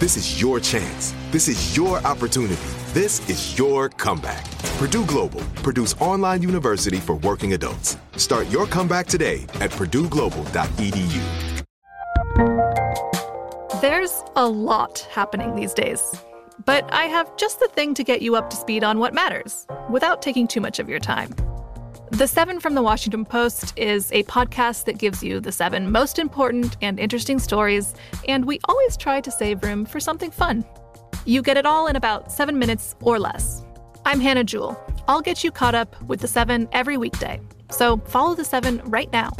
[0.00, 1.14] This is your chance.
[1.30, 2.56] This is your opportunity.
[2.94, 4.50] This is your comeback.
[4.78, 7.98] Purdue Global, Purdue's online university for working adults.
[8.16, 11.20] Start your comeback today at purdueglobal.edu.
[13.82, 16.00] There's a lot happening these days.
[16.64, 19.66] But I have just the thing to get you up to speed on what matters
[19.90, 21.34] without taking too much of your time.
[22.10, 26.18] The Seven from the Washington Post is a podcast that gives you the seven most
[26.18, 27.94] important and interesting stories,
[28.28, 30.64] and we always try to save room for something fun.
[31.24, 33.64] You get it all in about seven minutes or less.
[34.04, 34.76] I'm Hannah Jewell.
[35.06, 37.40] I'll get you caught up with the seven every weekday.
[37.70, 39.30] So follow the seven right now.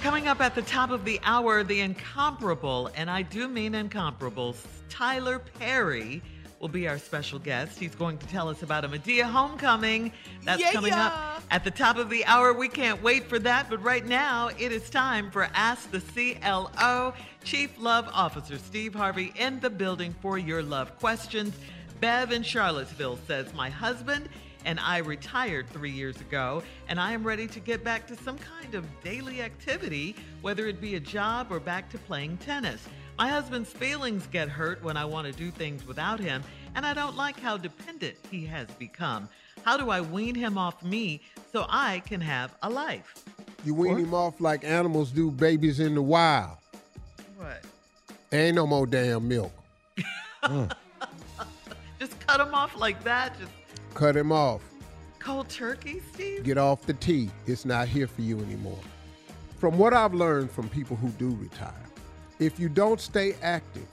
[0.00, 4.56] Coming up at the top of the hour, the incomparable, and I do mean incomparable,
[4.88, 6.22] Tyler Perry
[6.62, 7.76] will be our special guest.
[7.76, 10.12] He's going to tell us about a Madea homecoming
[10.44, 11.06] that's Yeah, coming yeah.
[11.08, 12.52] up at the top of the hour.
[12.52, 17.14] We can't wait for that, but right now it is time for Ask the CLO.
[17.42, 21.52] Chief Love Officer Steve Harvey in the building for your love questions.
[22.00, 24.28] Bev in Charlottesville says, My husband
[24.64, 28.38] and I retired three years ago, and I am ready to get back to some
[28.38, 32.86] kind of daily activity, whether it be a job or back to playing tennis.
[33.22, 36.42] My husband's feelings get hurt when I want to do things without him,
[36.74, 39.28] and I don't like how dependent he has become.
[39.64, 41.20] How do I wean him off me
[41.52, 43.24] so I can have a life?
[43.64, 46.56] You wean him off like animals do babies in the wild.
[47.36, 47.64] What?
[48.32, 49.52] Ain't no more damn milk.
[50.42, 50.72] Mm.
[52.00, 53.38] Just cut him off like that?
[53.38, 53.52] Just
[53.94, 54.62] Cut him off.
[55.20, 56.42] cold turkey, Steve?
[56.42, 57.30] Get off the tea.
[57.46, 58.80] It's not here for you anymore.
[59.60, 61.72] From what I've learned from people who do retire,
[62.42, 63.86] if you don't stay active,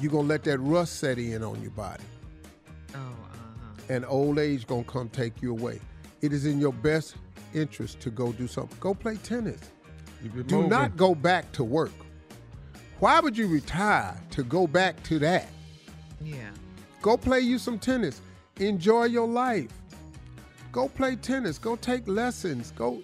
[0.00, 2.02] you're gonna let that rust set in on your body.
[2.94, 3.82] Oh, uh-huh.
[3.88, 5.80] and old age gonna come take you away.
[6.20, 7.16] It is in your best
[7.54, 8.76] interest to go do something.
[8.80, 9.60] Go play tennis.
[10.22, 10.70] Do moving.
[10.70, 11.92] not go back to work.
[12.98, 15.48] Why would you retire to go back to that?
[16.22, 16.50] Yeah.
[17.02, 18.22] Go play you some tennis.
[18.58, 19.70] Enjoy your life.
[20.72, 21.58] Go play tennis.
[21.58, 22.72] Go take lessons.
[22.72, 23.02] Go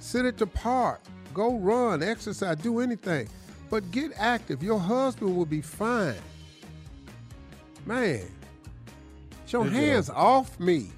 [0.00, 1.00] sit at the park.
[1.32, 3.28] Go run, exercise, do anything.
[3.68, 4.62] But get active.
[4.62, 6.14] Your husband will be fine.
[7.84, 8.20] Man,
[9.46, 9.80] get your Good job.
[9.80, 10.90] hands off me.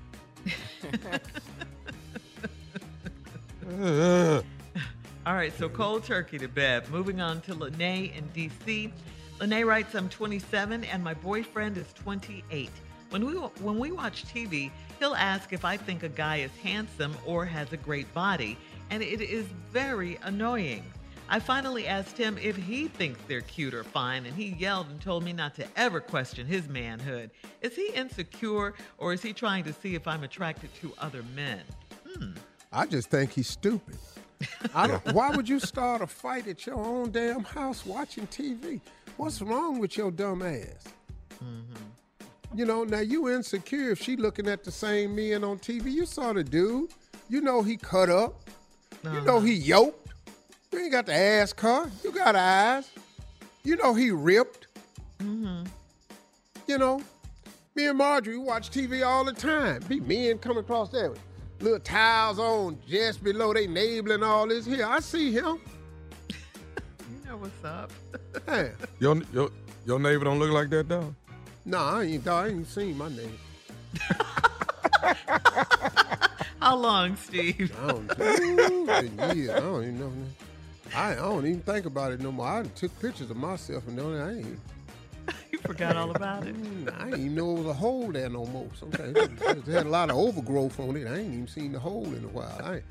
[5.26, 6.88] All right, so cold turkey to bed.
[6.90, 8.90] Moving on to Lene in DC.
[9.40, 12.70] Lene writes, I'm 27 and my boyfriend is 28.
[13.10, 17.14] When we when we watch TV, he'll ask if I think a guy is handsome
[17.25, 18.58] or has a great body,
[18.90, 20.84] and it is very annoying.
[21.30, 25.00] I finally asked him if he thinks they're cute or fine, and he yelled and
[25.00, 27.30] told me not to ever question his manhood.
[27.60, 31.60] Is he insecure or is he trying to see if I'm attracted to other men?
[32.06, 32.32] Hmm.
[32.72, 33.98] I just think he's stupid.
[34.75, 38.81] I don't, why would you start a fight at your own damn house watching TV?
[39.16, 40.84] What's wrong with your dumb ass?
[41.44, 42.58] Mm-hmm.
[42.58, 45.92] You know, now you insecure if she looking at the same men on TV.
[45.92, 46.90] You saw the dude.
[47.28, 48.48] You know he cut up.
[49.04, 49.82] You know he uh-huh.
[49.84, 50.07] yoked.
[50.73, 51.88] You ain't got the ass cut.
[52.05, 52.91] You got eyes.
[53.65, 54.67] You know he ripped.
[55.20, 55.65] Mm-hmm.
[56.67, 57.03] You know,
[57.75, 59.82] me and Marjorie watch TV all the time.
[59.88, 61.20] Be men coming across there with
[61.61, 64.67] little tiles on just below they navel and all this.
[64.67, 65.61] Here, I see him.
[67.11, 67.91] You know what's up.
[68.47, 69.50] Hey, Your your
[69.87, 71.15] your neighbor don't look like that, dog.
[71.67, 73.31] nah, I ain't, I ain't seen my neighbor.
[76.61, 77.70] How long, Steve?
[77.82, 79.50] I don't, Ooh, been years.
[79.50, 80.12] I don't even know.
[80.94, 82.46] I, I don't even think about it no more.
[82.46, 84.58] I took pictures of myself and don't I ain't.
[85.52, 86.55] You forgot all about it.
[86.56, 88.69] Mm, I didn't even know it was a hole there no more.
[88.79, 91.06] Sometimes it had a lot of overgrowth on it.
[91.06, 92.61] I ain't even seen the hole in a while.
[92.62, 92.82] I,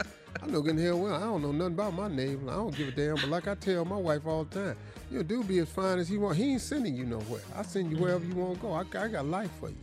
[0.42, 2.50] I look in here, well, I don't know nothing about my neighbor.
[2.50, 3.16] I don't give a damn.
[3.16, 4.78] But like I tell my wife all the time,
[5.12, 6.38] you know, dude be as fine as he want.
[6.38, 7.42] He ain't sending you nowhere.
[7.56, 8.72] I send you wherever you want to go.
[8.74, 9.78] I, I got life for you.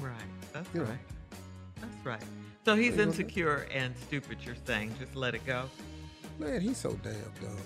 [0.00, 0.12] Right.
[0.52, 0.86] That's You know.
[0.86, 0.98] right.
[1.80, 2.22] That's right.
[2.64, 4.94] So he's insecure and stupid, you're saying.
[4.98, 5.64] Just let it go.
[6.40, 7.56] Man, he's so damn dumb.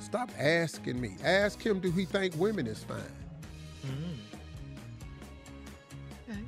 [0.00, 1.16] Stop asking me.
[1.24, 2.98] Ask him, do he think women is fine?
[3.86, 4.12] Mm-hmm.
[6.30, 6.40] Okay.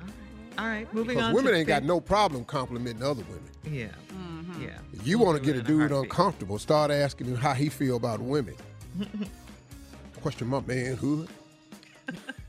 [0.00, 0.12] All right.
[0.58, 0.94] All right.
[0.94, 1.34] Moving Because on.
[1.34, 3.50] women to ain't got no problem complimenting other women.
[3.64, 3.88] Yeah.
[4.14, 4.62] Mm-hmm.
[4.62, 4.78] Yeah.
[4.92, 6.10] If you want to get a dude heartbeat.
[6.12, 8.54] uncomfortable, start asking him how he feel about women.
[10.22, 11.28] Question my manhood.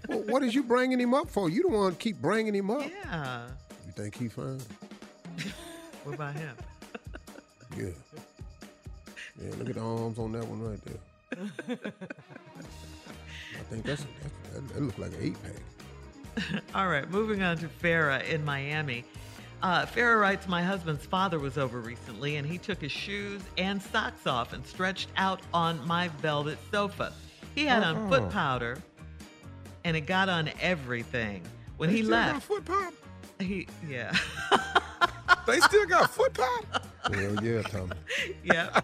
[0.08, 1.50] well, what is you bringing him up for?
[1.50, 2.86] You don't want to keep bringing him up.
[2.88, 3.48] Yeah.
[3.88, 4.60] You think he fine?
[6.04, 6.56] What about him?
[7.77, 7.86] Yeah.
[9.42, 11.77] Yeah, look at the arms on that one right there.
[13.56, 16.62] I think that's, that's that, that look like an eight pack.
[16.75, 19.06] All right, moving on to Farah in Miami.
[19.62, 23.81] Uh, Farah writes, My husband's father was over recently and he took his shoes and
[23.81, 27.12] socks off and stretched out on my velvet sofa.
[27.56, 28.10] He had on Uh-uh.
[28.10, 28.77] foot powder
[29.83, 31.42] and it got on everything.
[31.77, 32.94] When They he left, foot pop.
[33.39, 34.13] he, yeah,
[35.50, 36.86] They still got foot pop.
[37.13, 37.94] Hell yeah, Tommy.
[38.44, 38.81] yeah.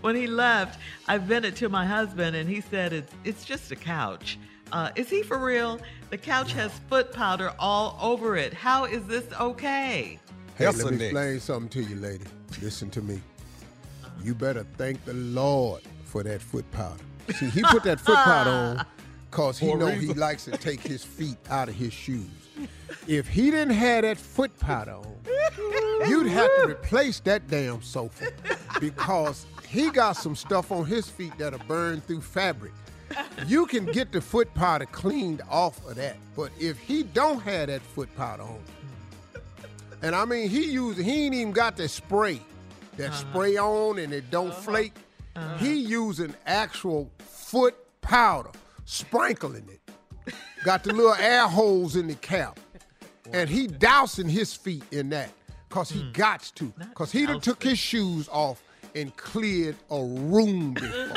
[0.00, 3.76] when he left, I vented to my husband and he said, It's, it's just a
[3.76, 4.38] couch.
[4.72, 5.80] Uh, is he for real?
[6.10, 8.54] The couch has foot powder all over it.
[8.54, 10.18] How is this okay?
[10.56, 12.24] Hey, That's let me explain something to you, lady.
[12.60, 13.20] Listen to me.
[14.22, 17.02] You better thank the Lord for that foot powder.
[17.34, 18.86] See, he put that foot powder on
[19.30, 22.41] because he For a know he likes to take his feet out of his shoes.
[23.06, 25.16] If he didn't have that foot powder on,
[26.08, 28.32] you'd have to replace that damn sofa
[28.80, 32.72] because he got some stuff on his feet that'll burn through fabric.
[33.46, 37.66] You can get the foot powder cleaned off of that, but if he don't have
[37.68, 38.60] that foot powder on,
[40.02, 42.40] and I mean, he used he ain't even got the spray,
[42.96, 43.30] that uh-huh.
[43.30, 44.60] spray on and it don't uh-huh.
[44.60, 44.94] flake.
[45.34, 45.64] He uh-huh.
[45.66, 48.50] using actual foot powder,
[48.84, 49.81] sprinkling it.
[50.64, 52.60] Got the little air holes in the cap,
[53.32, 55.30] and he dousing his feet in that,
[55.68, 56.12] cause he hmm.
[56.12, 58.62] got to, cause he done took his shoes off
[58.94, 61.14] and cleared a room before.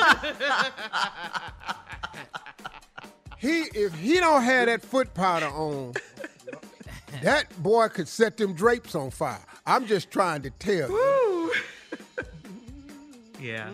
[3.37, 5.93] he if he don't have that foot powder on,
[7.21, 9.43] that boy could set them drapes on fire.
[9.65, 11.24] I'm just trying to tell you.
[13.45, 13.69] Yeah.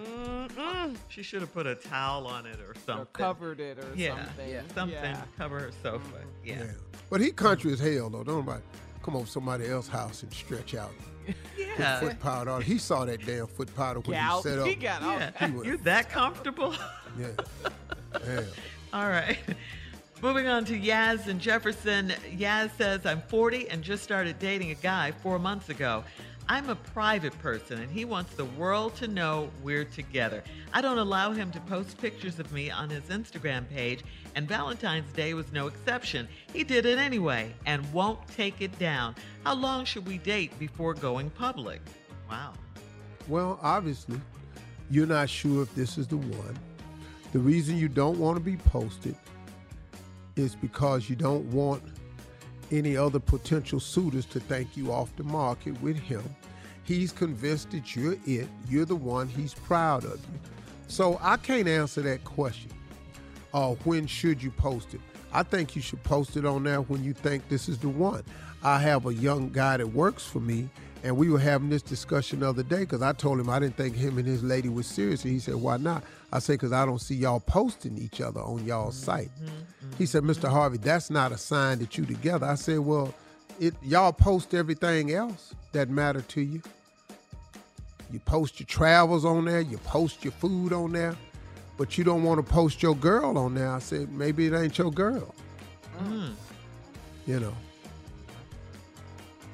[1.08, 3.04] She should have put a towel on it or something.
[3.04, 4.16] Or covered it or yeah.
[4.26, 4.64] something.
[4.76, 5.14] Something Yeah.
[5.14, 6.00] to cover her sofa.
[6.06, 6.48] Mm-hmm.
[6.48, 6.60] Yeah.
[6.60, 6.72] Yeah.
[7.10, 8.24] But he country as hell though.
[8.24, 8.62] Don't nobody
[9.04, 10.92] come over somebody else's house and stretch out.
[11.58, 12.00] Yeah.
[12.02, 12.62] Foot powder on.
[12.64, 14.44] He saw that damn foot powder when Gout.
[14.44, 14.68] he set up.
[14.68, 15.48] He got all Yeah.
[15.48, 16.76] He was- You that comfortable?
[17.18, 17.28] Yeah.
[18.28, 18.42] Yeah.
[18.92, 19.38] All right.
[20.22, 22.10] Moving on to Yaz and Jefferson.
[22.30, 26.04] Yaz says, I'm 40 and just started dating a guy four months ago.
[26.52, 30.44] I'm a private person and he wants the world to know we're together.
[30.74, 34.04] I don't allow him to post pictures of me on his Instagram page,
[34.36, 36.28] and Valentine's Day was no exception.
[36.52, 39.16] He did it anyway and won't take it down.
[39.46, 41.80] How long should we date before going public?
[42.30, 42.52] Wow.
[43.30, 44.20] Well, obviously,
[44.90, 46.60] you're not sure if this is the one.
[47.32, 49.16] The reason you don't want to be posted
[50.36, 51.82] is because you don't want
[52.72, 56.24] any other potential suitors to thank you off the market with him.
[56.84, 60.40] He's convinced that you're it, you're the one, he's proud of you.
[60.88, 62.72] So I can't answer that question.
[63.54, 65.02] Uh, when should you post it?
[65.34, 68.24] I think you should post it on there when you think this is the one.
[68.64, 70.70] I have a young guy that works for me,
[71.04, 73.78] and we were having this discussion the other day because I told him I didn't
[73.78, 75.24] think him and his lady was serious.
[75.24, 76.04] And he said, Why not?
[76.32, 79.32] I said, Because I don't see y'all posting each other on y'all's site.
[80.02, 80.50] He said, Mr.
[80.50, 82.48] Harvey, that's not a sign that you together.
[82.48, 83.14] I said, Well,
[83.60, 86.64] it y'all post everything else that matter to you.
[88.12, 91.16] You post your travels on there, you post your food on there,
[91.78, 93.72] but you don't want to post your girl on there.
[93.72, 95.36] I said, maybe it ain't your girl.
[96.00, 96.34] Mm.
[97.28, 97.54] You know.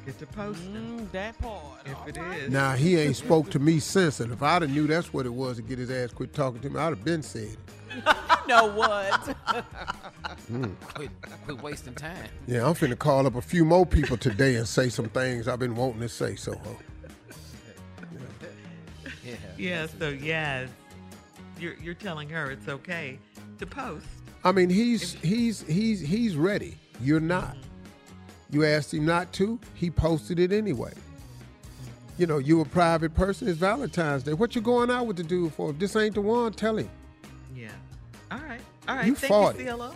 [0.05, 0.73] Get to posting.
[0.73, 1.85] Mm, that part.
[1.85, 2.49] If it is.
[2.49, 5.33] Now he ain't spoke to me since, and if I'd have knew that's what it
[5.33, 7.59] was to get his ass quit talking to me, I'd have been said it.
[8.05, 9.35] You know what?
[10.93, 11.09] Quit,
[11.45, 12.25] quit wasting time.
[12.47, 15.59] Yeah, I'm finna call up a few more people today and say some things I've
[15.59, 16.35] been wanting to say.
[16.35, 16.69] So, uh,
[19.25, 19.35] Yeah.
[19.57, 20.69] Yeah, so yes,
[21.59, 23.19] you're you're telling her it's okay
[23.59, 24.05] to post.
[24.43, 26.77] I mean, he's he's he's he's ready.
[27.01, 27.57] You're not.
[28.49, 29.59] You asked him not to.
[29.73, 30.93] He posted it anyway.
[32.17, 33.47] You know, you a private person.
[33.47, 34.33] It's Valentine's Day.
[34.33, 35.71] What you going out with the dude for?
[35.71, 36.89] If this ain't the one, tell him.
[37.57, 37.69] Yeah.
[38.29, 38.61] All right.
[38.87, 39.07] All right.
[39.07, 39.63] You Thank 40.
[39.63, 39.91] you, CLO.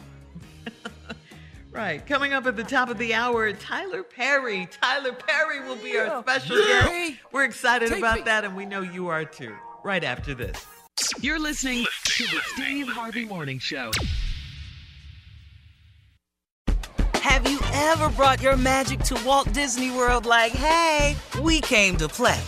[1.72, 2.06] right.
[2.08, 4.68] Coming up at the top of the hour, Tyler Perry.
[4.82, 7.20] Tyler Perry will be our special guest.
[7.32, 8.24] We're excited Take about me.
[8.24, 9.56] that, and we know you are too.
[9.84, 10.66] Right after this.
[11.20, 13.92] You're listening to the Steve Harvey Morning Show.
[17.16, 22.08] Have you ever brought your magic to Walt Disney World like, hey, we came to
[22.08, 22.40] play?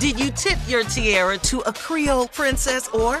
[0.00, 3.20] Did you tip your tiara to a Creole princess or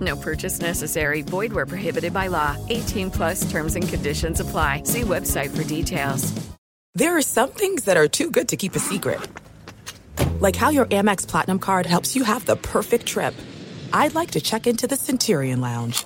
[0.00, 1.22] No purchase necessary.
[1.22, 2.56] Void where prohibited by law.
[2.70, 4.82] 18 plus terms and conditions apply.
[4.84, 6.32] See website for details.
[6.96, 9.20] There are some things that are too good to keep a secret.
[10.40, 13.34] Like how your Amex Platinum card helps you have the perfect trip.
[13.92, 16.04] I'd like to check into the Centurion Lounge.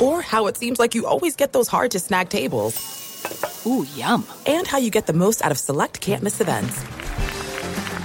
[0.00, 3.64] Or how it seems like you always get those hard to snag tables.
[3.66, 4.26] Ooh, yum.
[4.46, 6.84] And how you get the most out of select can't miss events.